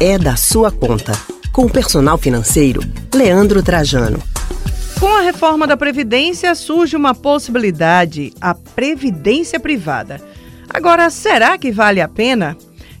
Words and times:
é 0.00 0.18
da 0.18 0.36
sua 0.36 0.72
conta. 0.72 1.12
Com 1.52 1.66
o 1.66 1.70
personal 1.70 2.18
financeiro, 2.18 2.80
Leandro 3.14 3.62
Trajano. 3.62 4.18
Com 4.98 5.06
a 5.06 5.20
reforma 5.20 5.66
da 5.66 5.76
Previdência 5.76 6.54
surge 6.54 6.96
uma 6.96 7.14
possibilidade, 7.14 8.32
a 8.40 8.54
Previdência 8.54 9.60
Privada. 9.60 10.20
Agora, 10.68 11.08
será 11.10 11.56
que 11.56 11.70
vale 11.70 12.00
a 12.00 12.08
pena? 12.08 12.56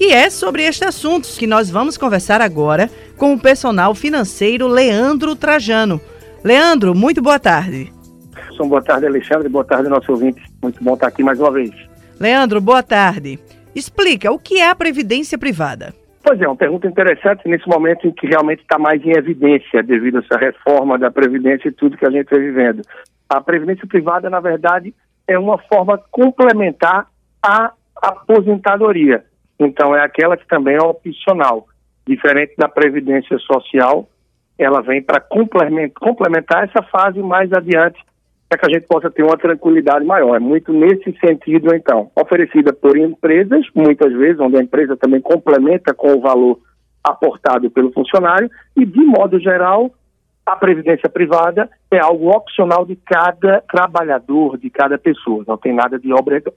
E 0.00 0.12
é 0.12 0.30
sobre 0.30 0.62
este 0.62 0.84
assunto 0.84 1.28
que 1.28 1.46
nós 1.46 1.68
vamos 1.68 1.98
conversar 1.98 2.40
agora 2.40 2.90
com 3.16 3.34
o 3.34 3.38
personal 3.38 3.94
financeiro 3.94 4.66
Leandro 4.66 5.36
Trajano. 5.36 6.00
Leandro, 6.42 6.94
muito 6.94 7.20
boa 7.20 7.38
tarde. 7.38 7.92
Boa 8.58 8.82
tarde, 8.82 9.06
Alexandre. 9.06 9.48
Boa 9.48 9.64
tarde, 9.64 9.88
nosso 9.88 10.10
ouvinte. 10.10 10.42
Muito 10.62 10.82
bom 10.82 10.94
estar 10.94 11.08
aqui 11.08 11.22
mais 11.22 11.38
uma 11.38 11.50
vez. 11.50 11.70
Leandro, 12.18 12.60
boa 12.60 12.82
tarde. 12.82 13.38
Explica, 13.74 14.32
o 14.32 14.38
que 14.38 14.58
é 14.58 14.68
a 14.68 14.74
Previdência 14.74 15.36
Privada? 15.36 15.94
Pois 16.28 16.42
é, 16.42 16.46
uma 16.46 16.56
pergunta 16.56 16.86
interessante 16.86 17.48
nesse 17.48 17.66
momento 17.66 18.06
em 18.06 18.12
que 18.12 18.26
realmente 18.26 18.60
está 18.60 18.78
mais 18.78 19.02
em 19.02 19.16
evidência 19.16 19.82
devido 19.82 20.18
a 20.18 20.20
essa 20.20 20.38
reforma 20.38 20.98
da 20.98 21.10
Previdência 21.10 21.68
e 21.68 21.72
tudo 21.72 21.96
que 21.96 22.04
a 22.04 22.10
gente 22.10 22.24
está 22.24 22.36
vivendo. 22.36 22.82
A 23.30 23.40
Previdência 23.40 23.86
Privada, 23.86 24.28
na 24.28 24.38
verdade, 24.38 24.94
é 25.26 25.38
uma 25.38 25.56
forma 25.56 25.96
complementar 26.10 27.06
à 27.42 27.72
aposentadoria. 27.96 29.24
Então, 29.58 29.96
é 29.96 30.04
aquela 30.04 30.36
que 30.36 30.46
também 30.46 30.76
é 30.76 30.82
opcional. 30.82 31.66
Diferente 32.06 32.52
da 32.58 32.68
Previdência 32.68 33.38
Social, 33.38 34.06
ela 34.58 34.82
vem 34.82 35.02
para 35.02 35.22
complementar 35.22 36.64
essa 36.64 36.82
fase 36.92 37.20
mais 37.22 37.50
adiante 37.54 37.98
para 38.48 38.58
que 38.58 38.66
a 38.66 38.74
gente 38.78 38.86
possa 38.86 39.10
ter 39.10 39.22
uma 39.22 39.36
tranquilidade 39.36 40.04
maior. 40.04 40.36
É 40.36 40.40
muito 40.40 40.72
nesse 40.72 41.14
sentido, 41.20 41.74
então, 41.74 42.10
oferecida 42.16 42.72
por 42.72 42.96
empresas, 42.96 43.66
muitas 43.74 44.12
vezes, 44.12 44.40
onde 44.40 44.56
a 44.56 44.62
empresa 44.62 44.96
também 44.96 45.20
complementa 45.20 45.92
com 45.92 46.14
o 46.14 46.20
valor 46.20 46.58
aportado 47.04 47.70
pelo 47.70 47.92
funcionário, 47.92 48.50
e, 48.76 48.84
de 48.84 49.04
modo 49.04 49.38
geral, 49.38 49.92
a 50.46 50.56
previdência 50.56 51.10
privada 51.10 51.68
é 51.90 51.98
algo 51.98 52.30
opcional 52.30 52.86
de 52.86 52.96
cada 52.96 53.60
trabalhador, 53.70 54.56
de 54.56 54.70
cada 54.70 54.96
pessoa. 54.96 55.44
Não 55.46 55.58
tem 55.58 55.74
nada 55.74 55.98
de 55.98 56.08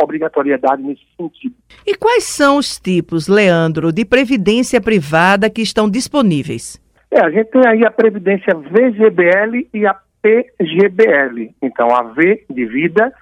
obrigatoriedade 0.00 0.82
nesse 0.82 1.02
sentido. 1.16 1.56
E 1.84 1.96
quais 1.96 2.24
são 2.24 2.56
os 2.56 2.78
tipos, 2.78 3.26
Leandro, 3.26 3.92
de 3.92 4.04
previdência 4.04 4.80
privada 4.80 5.50
que 5.50 5.60
estão 5.60 5.90
disponíveis? 5.90 6.80
É, 7.10 7.20
a 7.20 7.30
gente 7.30 7.50
tem 7.50 7.66
aí 7.66 7.84
a 7.84 7.90
previdência 7.90 8.54
VGBL 8.54 9.68
e 9.74 9.84
a 9.84 9.96
PGBL. 10.22 11.54
Então, 11.62 11.94
a 11.94 12.02
V 12.02 12.44
de 12.50 12.64
vida 12.66 13.12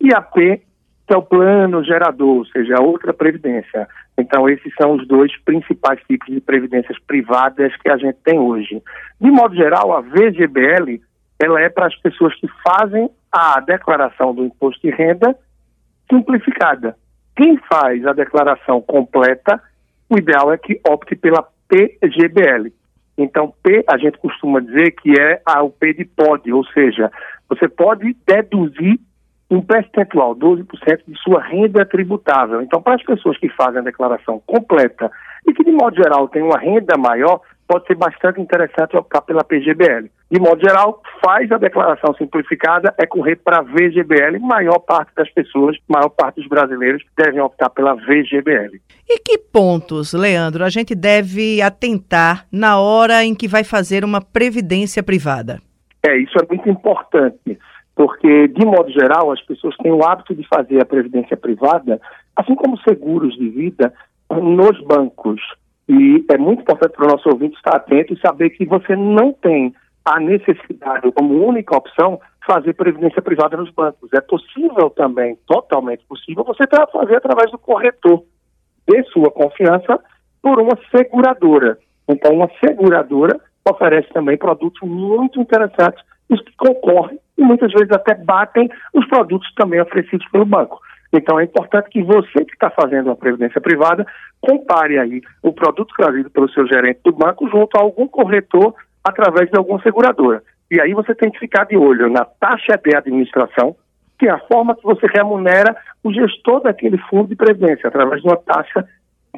e 0.00 0.12
a 0.12 0.20
P, 0.20 0.60
que 1.06 1.14
é 1.14 1.16
o 1.16 1.22
plano 1.22 1.82
gerador, 1.84 2.38
ou 2.38 2.46
seja, 2.46 2.76
a 2.76 2.82
outra 2.82 3.12
previdência. 3.12 3.88
Então, 4.16 4.48
esses 4.48 4.72
são 4.80 4.94
os 4.94 5.06
dois 5.06 5.32
principais 5.42 6.00
tipos 6.08 6.28
de 6.28 6.40
previdências 6.40 6.98
privadas 7.06 7.74
que 7.76 7.90
a 7.90 7.96
gente 7.96 8.18
tem 8.24 8.38
hoje. 8.38 8.82
De 9.20 9.30
modo 9.30 9.54
geral, 9.54 9.96
a 9.96 10.00
VGBL 10.00 11.00
ela 11.40 11.60
é 11.60 11.68
para 11.68 11.86
as 11.86 11.96
pessoas 12.00 12.34
que 12.34 12.48
fazem 12.66 13.08
a 13.30 13.60
declaração 13.60 14.34
do 14.34 14.44
imposto 14.44 14.82
de 14.82 14.92
renda 14.92 15.36
simplificada. 16.10 16.96
Quem 17.36 17.56
faz 17.72 18.04
a 18.04 18.12
declaração 18.12 18.80
completa, 18.80 19.62
o 20.10 20.18
ideal 20.18 20.52
é 20.52 20.58
que 20.58 20.80
opte 20.88 21.14
pela 21.14 21.46
PGBL. 21.68 22.72
Então, 23.18 23.52
P, 23.62 23.84
a 23.90 23.98
gente 23.98 24.16
costuma 24.18 24.60
dizer 24.60 24.92
que 24.92 25.12
é 25.20 25.42
o 25.60 25.70
P 25.70 25.92
de 25.92 26.04
pode, 26.04 26.52
ou 26.52 26.64
seja, 26.66 27.10
você 27.48 27.68
pode 27.68 28.16
deduzir 28.24 29.00
um 29.50 29.60
percentual, 29.60 30.36
12% 30.36 30.66
de 31.06 31.18
sua 31.20 31.42
renda 31.42 31.84
tributável. 31.84 32.62
Então, 32.62 32.80
para 32.80 32.94
as 32.94 33.02
pessoas 33.02 33.36
que 33.38 33.48
fazem 33.48 33.80
a 33.80 33.84
declaração 33.84 34.40
completa 34.46 35.10
e 35.46 35.52
que, 35.52 35.64
de 35.64 35.72
modo 35.72 35.96
geral, 35.96 36.28
têm 36.28 36.42
uma 36.42 36.58
renda 36.58 36.96
maior, 36.98 37.40
pode 37.66 37.86
ser 37.86 37.94
bastante 37.96 38.40
interessante 38.40 38.96
optar 38.96 39.22
pela 39.22 39.42
PGBL. 39.42 40.10
De 40.30 40.38
modo 40.38 40.60
geral, 40.60 41.02
faz 41.24 41.50
a 41.50 41.56
declaração 41.56 42.14
simplificada, 42.14 42.94
é 42.98 43.06
correr 43.06 43.36
para 43.36 43.60
a 43.60 43.62
VGBL. 43.62 44.38
Maior 44.40 44.78
parte 44.80 45.14
das 45.16 45.30
pessoas, 45.30 45.76
maior 45.88 46.10
parte 46.10 46.36
dos 46.36 46.48
brasileiros 46.48 47.02
devem 47.16 47.40
optar 47.40 47.70
pela 47.70 47.94
VGBL. 47.94 48.78
E 49.08 49.18
que 49.20 49.37
pontos, 49.52 50.12
Leandro, 50.12 50.64
a 50.64 50.68
gente 50.68 50.94
deve 50.94 51.60
atentar 51.60 52.46
na 52.52 52.78
hora 52.78 53.24
em 53.24 53.34
que 53.34 53.48
vai 53.48 53.64
fazer 53.64 54.04
uma 54.04 54.20
previdência 54.20 55.02
privada? 55.02 55.60
É, 56.06 56.16
isso 56.16 56.38
é 56.38 56.46
muito 56.48 56.68
importante, 56.68 57.58
porque, 57.94 58.48
de 58.48 58.64
modo 58.64 58.90
geral, 58.90 59.32
as 59.32 59.40
pessoas 59.42 59.76
têm 59.78 59.92
o 59.92 60.04
hábito 60.04 60.34
de 60.34 60.46
fazer 60.46 60.80
a 60.80 60.86
previdência 60.86 61.36
privada, 61.36 62.00
assim 62.36 62.54
como 62.54 62.78
seguros 62.80 63.34
de 63.36 63.48
vida, 63.48 63.92
nos 64.30 64.80
bancos. 64.84 65.40
E 65.88 66.24
é 66.30 66.38
muito 66.38 66.62
importante 66.62 66.92
para 66.92 67.06
o 67.06 67.10
nosso 67.10 67.28
ouvinte 67.28 67.56
estar 67.56 67.76
atento 67.76 68.12
e 68.14 68.20
saber 68.20 68.50
que 68.50 68.64
você 68.64 68.94
não 68.94 69.32
tem 69.32 69.74
a 70.04 70.20
necessidade, 70.20 71.10
como 71.12 71.46
única 71.46 71.76
opção, 71.76 72.20
fazer 72.46 72.72
previdência 72.74 73.20
privada 73.20 73.56
nos 73.56 73.70
bancos. 73.70 74.10
É 74.14 74.20
possível 74.20 74.88
também, 74.90 75.36
totalmente 75.46 76.04
possível, 76.06 76.44
você 76.44 76.64
fazer 76.92 77.16
através 77.16 77.50
do 77.50 77.58
corretor 77.58 78.22
de 78.88 79.02
sua 79.10 79.30
confiança 79.30 80.00
por 80.42 80.60
uma 80.60 80.78
seguradora. 80.90 81.78
Então, 82.08 82.32
uma 82.32 82.50
seguradora 82.64 83.38
oferece 83.68 84.08
também 84.14 84.36
produtos 84.36 84.80
muito 84.82 85.40
interessantes, 85.40 86.02
os 86.28 86.40
que 86.42 86.56
concorrem 86.56 87.18
e 87.36 87.42
muitas 87.42 87.72
vezes 87.72 87.90
até 87.92 88.14
batem 88.14 88.68
os 88.94 89.06
produtos 89.06 89.52
também 89.54 89.80
oferecidos 89.80 90.26
pelo 90.30 90.44
banco. 90.44 90.80
Então 91.12 91.40
é 91.40 91.44
importante 91.44 91.88
que 91.88 92.02
você 92.02 92.44
que 92.44 92.52
está 92.52 92.70
fazendo 92.70 93.06
uma 93.06 93.16
previdência 93.16 93.60
privada 93.60 94.06
compare 94.40 94.98
aí 94.98 95.22
o 95.42 95.52
produto 95.52 95.94
trazido 95.96 96.30
pelo 96.30 96.50
seu 96.50 96.66
gerente 96.66 97.00
do 97.04 97.12
banco 97.12 97.48
junto 97.48 97.76
a 97.78 97.80
algum 97.80 98.06
corretor 98.06 98.74
através 99.02 99.50
de 99.50 99.56
alguma 99.56 99.80
seguradora. 99.82 100.42
E 100.70 100.78
aí 100.80 100.92
você 100.92 101.14
tem 101.14 101.30
que 101.30 101.38
ficar 101.38 101.64
de 101.64 101.76
olho 101.76 102.10
na 102.10 102.26
taxa 102.26 102.76
de 102.76 102.94
administração, 102.94 103.74
que 104.18 104.26
é 104.26 104.30
a 104.30 104.38
forma 104.38 104.74
que 104.74 104.82
você 104.82 105.06
remunera 105.06 105.76
o 106.02 106.12
gestor 106.12 106.62
daquele 106.62 106.98
fundo 107.10 107.28
de 107.28 107.36
previdência, 107.36 107.88
através 107.88 108.20
de 108.22 108.28
uma 108.28 108.36
taxa 108.36 108.86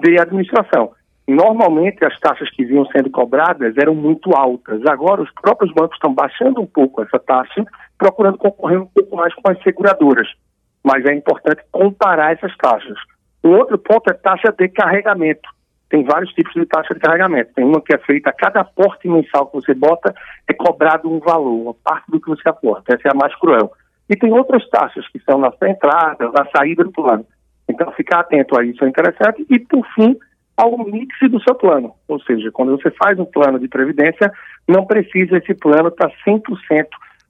de 0.03 0.19
administração. 0.19 0.93
Normalmente 1.29 2.05
as 2.05 2.19
taxas 2.19 2.51
que 2.51 2.65
vinham 2.65 2.87
sendo 2.87 3.11
cobradas 3.11 3.77
eram 3.77 3.95
muito 3.95 4.35
altas. 4.35 4.85
Agora 4.87 5.23
os 5.23 5.31
próprios 5.33 5.73
bancos 5.73 5.97
estão 5.97 6.13
baixando 6.13 6.61
um 6.61 6.67
pouco 6.67 7.03
essa 7.03 7.19
taxa, 7.19 7.65
procurando 7.99 8.39
concorrer 8.39 8.81
um 8.81 8.87
pouco 8.87 9.17
mais 9.17 9.35
com 9.35 9.51
as 9.51 9.63
seguradoras 9.63 10.29
mas 10.83 11.05
é 11.05 11.15
importante 11.15 11.63
comparar 11.71 12.33
essas 12.33 12.57
taxas. 12.57 12.97
O 13.43 13.49
outro 13.49 13.79
ponto 13.79 14.11
é 14.11 14.15
taxa 14.15 14.53
de 14.57 14.69
carregamento. 14.69 15.49
Tem 15.89 16.05
vários 16.05 16.33
tipos 16.33 16.53
de 16.53 16.65
taxa 16.67 16.95
de 16.95 17.01
carregamento. 17.01 17.53
Tem 17.55 17.65
uma 17.65 17.81
que 17.81 17.95
é 17.95 17.99
feita 17.99 18.31
a 18.31 18.33
cada 18.33 18.61
aporte 18.61 19.09
mensal 19.09 19.47
que 19.47 19.55
você 19.55 19.75
bota, 19.75 20.15
é 20.47 20.53
cobrado 20.53 21.11
um 21.11 21.19
valor, 21.19 21.63
uma 21.63 21.75
parte 21.75 22.11
do 22.11 22.21
que 22.21 22.29
você 22.29 22.49
aporta. 22.49 22.95
Essa 22.95 23.09
é 23.09 23.11
a 23.11 23.15
mais 23.15 23.35
cruel. 23.37 23.73
E 24.11 24.17
tem 24.17 24.33
outras 24.33 24.69
taxas 24.69 25.07
que 25.09 25.21
são 25.21 25.39
na 25.39 25.53
entrada, 25.63 26.31
na 26.33 26.45
saída 26.55 26.83
do 26.83 26.91
plano. 26.91 27.25
Então, 27.69 27.93
ficar 27.93 28.21
atento 28.21 28.59
a 28.59 28.65
isso 28.65 28.85
é 28.85 28.89
interessante. 28.89 29.47
E, 29.49 29.59
por 29.61 29.87
fim, 29.95 30.17
ao 30.57 30.77
mix 30.79 31.17
do 31.31 31.41
seu 31.41 31.55
plano. 31.55 31.95
Ou 32.09 32.21
seja, 32.21 32.51
quando 32.51 32.73
você 32.73 32.91
faz 32.91 33.19
um 33.21 33.25
plano 33.25 33.61
de 33.61 33.69
previdência, 33.69 34.33
não 34.69 34.85
precisa 34.85 35.39
esse 35.39 35.55
plano 35.55 35.89
estar 35.89 36.11
100% 36.27 36.43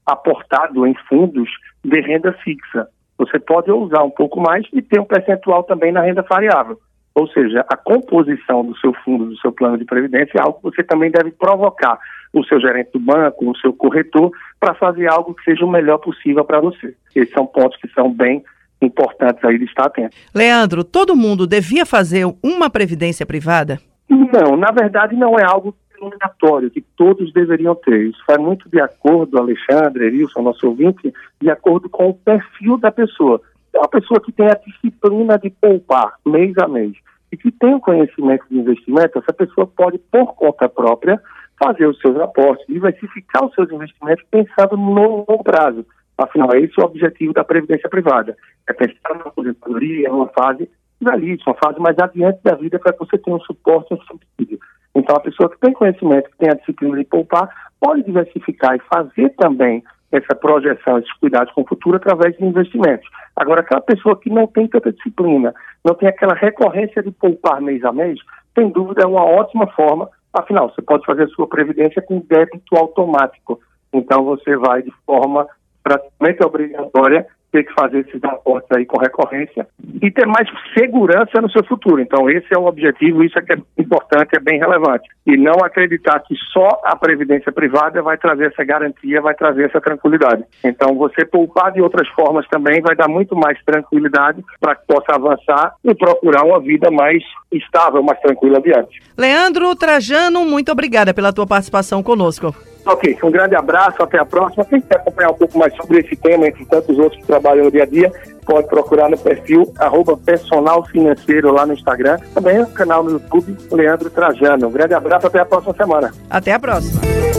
aportado 0.06 0.86
em 0.86 0.94
fundos 1.06 1.50
de 1.84 2.00
renda 2.00 2.32
fixa. 2.42 2.88
Você 3.18 3.38
pode 3.38 3.70
usar 3.70 4.02
um 4.02 4.10
pouco 4.10 4.40
mais 4.40 4.66
e 4.72 4.80
ter 4.80 4.98
um 4.98 5.04
percentual 5.04 5.62
também 5.64 5.92
na 5.92 6.00
renda 6.00 6.22
variável. 6.22 6.78
Ou 7.14 7.28
seja, 7.28 7.64
a 7.68 7.76
composição 7.76 8.64
do 8.64 8.74
seu 8.78 8.94
fundo, 9.04 9.26
do 9.26 9.36
seu 9.38 9.52
plano 9.52 9.76
de 9.76 9.84
previdência 9.84 10.38
é 10.38 10.40
algo 10.40 10.58
que 10.58 10.76
você 10.76 10.82
também 10.82 11.10
deve 11.10 11.30
provocar 11.32 11.98
o 12.32 12.44
seu 12.44 12.60
gerente 12.60 12.90
do 12.92 13.00
banco, 13.00 13.50
o 13.50 13.56
seu 13.56 13.72
corretor, 13.72 14.30
para 14.58 14.74
fazer 14.74 15.08
algo 15.08 15.34
que 15.34 15.44
seja 15.44 15.64
o 15.64 15.70
melhor 15.70 15.98
possível 15.98 16.44
para 16.44 16.60
você. 16.60 16.94
Esses 17.14 17.32
são 17.32 17.46
pontos 17.46 17.78
que 17.80 17.88
são 17.88 18.12
bem 18.12 18.42
importantes 18.80 19.44
aí 19.44 19.58
de 19.58 19.64
estar 19.64 19.86
atento. 19.86 20.16
Leandro, 20.34 20.84
todo 20.84 21.16
mundo 21.16 21.46
devia 21.46 21.84
fazer 21.84 22.24
uma 22.42 22.70
previdência 22.70 23.26
privada? 23.26 23.78
Não, 24.08 24.56
na 24.56 24.70
verdade 24.70 25.14
não 25.16 25.38
é 25.38 25.44
algo 25.44 25.74
denominatório 25.94 26.70
que 26.70 26.80
todos 26.96 27.32
deveriam 27.32 27.74
ter. 27.74 28.06
Isso 28.06 28.22
vai 28.26 28.38
muito 28.38 28.68
de 28.68 28.80
acordo, 28.80 29.38
Alexandre, 29.38 30.06
Erilson, 30.06 30.42
nosso 30.42 30.66
ouvinte, 30.66 31.12
de 31.40 31.50
acordo 31.50 31.88
com 31.88 32.08
o 32.08 32.14
perfil 32.14 32.78
da 32.78 32.90
pessoa. 32.90 33.40
É 33.72 33.78
uma 33.78 33.88
pessoa 33.88 34.20
que 34.20 34.32
tem 34.32 34.46
a 34.46 34.58
disciplina 34.66 35.38
de 35.38 35.50
poupar 35.50 36.14
mês 36.26 36.56
a 36.58 36.66
mês 36.66 36.92
e 37.30 37.36
que 37.36 37.52
tem 37.52 37.74
o 37.74 37.80
conhecimento 37.80 38.44
de 38.50 38.58
investimento, 38.58 39.18
essa 39.18 39.32
pessoa 39.32 39.66
pode, 39.66 39.98
por 39.98 40.34
conta 40.34 40.68
própria, 40.68 41.20
fazer 41.62 41.86
os 41.86 41.98
seus 42.00 42.16
aportes, 42.18 42.66
diversificar 42.66 43.44
os 43.44 43.54
seus 43.54 43.70
investimentos 43.70 44.24
pensando 44.30 44.76
no 44.76 45.24
longo 45.28 45.44
prazo. 45.44 45.84
Afinal, 46.16 46.50
esse 46.56 46.72
é 46.78 46.82
o 46.82 46.86
objetivo 46.86 47.32
da 47.32 47.44
Previdência 47.44 47.88
Privada. 47.88 48.36
É 48.68 48.72
pensar 48.72 49.14
na 49.14 49.22
aposentadoria, 49.22 50.08
numa 50.08 50.28
fase 50.28 50.68
finalista, 50.98 51.50
uma 51.50 51.56
fase 51.56 51.80
mais 51.80 51.98
adiante 51.98 52.40
da 52.42 52.54
vida 52.54 52.78
para 52.78 52.92
que 52.92 52.98
você 52.98 53.18
tenha 53.18 53.36
um 53.36 53.40
suporte, 53.40 53.94
um 53.94 54.00
subsídio. 54.02 54.58
Então, 54.94 55.16
a 55.16 55.20
pessoa 55.20 55.48
que 55.48 55.58
tem 55.58 55.72
conhecimento, 55.72 56.30
que 56.30 56.38
tem 56.38 56.50
a 56.50 56.54
disciplina 56.54 56.96
de 56.96 57.04
poupar, 57.04 57.48
pode 57.80 58.02
diversificar 58.02 58.76
e 58.76 58.80
fazer 58.94 59.30
também 59.36 59.82
essa 60.12 60.34
projeção, 60.34 60.98
esses 60.98 61.12
cuidados 61.14 61.52
com 61.54 61.62
o 61.62 61.66
futuro 61.66 61.96
através 61.96 62.36
de 62.36 62.44
investimentos. 62.44 63.08
Agora, 63.36 63.60
aquela 63.60 63.80
pessoa 63.80 64.18
que 64.18 64.28
não 64.28 64.46
tem 64.46 64.66
tanta 64.66 64.92
disciplina, 64.92 65.54
não 65.84 65.94
tem 65.94 66.08
aquela 66.08 66.34
recorrência 66.34 67.02
de 67.02 67.12
poupar 67.12 67.60
mês 67.60 67.84
a 67.84 67.92
mês, 67.92 68.18
sem 68.58 68.68
dúvida 68.70 69.02
é 69.02 69.06
uma 69.06 69.24
ótima 69.24 69.66
forma. 69.68 70.08
Afinal, 70.32 70.70
você 70.70 70.82
pode 70.82 71.04
fazer 71.04 71.24
a 71.24 71.28
sua 71.28 71.48
previdência 71.48 72.00
com 72.02 72.20
débito 72.20 72.76
automático. 72.76 73.60
Então, 73.92 74.24
você 74.24 74.56
vai 74.56 74.82
de 74.82 74.92
forma 75.04 75.46
praticamente 75.82 76.44
obrigatória 76.44 77.26
ter 77.52 77.64
que 77.64 77.72
fazer 77.72 78.00
esses 78.00 78.22
aportes 78.24 78.70
aí 78.76 78.86
com 78.86 78.98
recorrência 79.00 79.66
e 80.02 80.10
ter 80.10 80.26
mais 80.26 80.48
segurança 80.76 81.40
no 81.40 81.50
seu 81.50 81.64
futuro. 81.64 82.00
Então, 82.00 82.28
esse 82.30 82.46
é 82.54 82.58
o 82.58 82.66
objetivo, 82.66 83.24
isso 83.24 83.38
é 83.38 83.42
que 83.42 83.52
é 83.52 83.58
importante, 83.78 84.36
é 84.36 84.40
bem 84.40 84.58
relevante. 84.58 85.08
E 85.26 85.36
não 85.36 85.64
acreditar 85.64 86.20
que 86.20 86.34
só 86.52 86.68
a 86.84 86.96
previdência 86.96 87.52
privada 87.52 88.02
vai 88.02 88.16
trazer 88.16 88.46
essa 88.46 88.64
garantia, 88.64 89.20
vai 89.20 89.34
trazer 89.34 89.64
essa 89.64 89.80
tranquilidade. 89.80 90.44
Então, 90.64 90.94
você 90.96 91.24
poupar 91.24 91.72
de 91.72 91.82
outras 91.82 92.08
formas 92.08 92.46
também 92.48 92.80
vai 92.80 92.94
dar 92.94 93.08
muito 93.08 93.34
mais 93.36 93.58
tranquilidade 93.64 94.42
para 94.60 94.74
que 94.74 94.86
possa 94.86 95.14
avançar 95.14 95.74
e 95.84 95.94
procurar 95.94 96.44
uma 96.44 96.60
vida 96.60 96.90
mais 96.90 97.22
estável, 97.52 98.02
mais 98.02 98.20
tranquila 98.20 98.58
adiante. 98.58 99.02
Leandro 99.16 99.74
Trajano, 99.74 100.44
muito 100.44 100.70
obrigada 100.70 101.12
pela 101.12 101.32
tua 101.32 101.46
participação 101.46 102.02
conosco. 102.02 102.54
Ok, 102.84 103.18
um 103.22 103.30
grande 103.30 103.54
abraço, 103.54 104.02
até 104.02 104.18
a 104.18 104.24
próxima. 104.24 104.64
Quem 104.64 104.80
quiser 104.80 104.96
acompanhar 104.96 105.30
um 105.30 105.34
pouco 105.34 105.58
mais 105.58 105.74
sobre 105.76 106.00
esse 106.00 106.16
tema, 106.16 106.46
entre 106.46 106.64
tantos 106.64 106.98
outros 106.98 107.20
que 107.20 107.26
trabalham 107.26 107.64
no 107.64 107.70
dia 107.70 107.82
a 107.82 107.86
dia, 107.86 108.12
pode 108.44 108.66
procurar 108.68 109.08
no 109.08 109.18
perfil 109.18 109.72
arroba 109.78 110.16
personal 110.16 110.84
financeiro 110.86 111.52
lá 111.52 111.66
no 111.66 111.74
Instagram. 111.74 112.18
Também 112.34 112.58
no 112.58 112.66
canal 112.66 113.04
no 113.04 113.12
YouTube, 113.12 113.56
Leandro 113.70 114.10
Trajano. 114.10 114.68
Um 114.68 114.72
grande 114.72 114.94
abraço, 114.94 115.26
até 115.26 115.40
a 115.40 115.44
próxima 115.44 115.74
semana. 115.74 116.12
Até 116.28 116.52
a 116.52 116.58
próxima. 116.58 117.29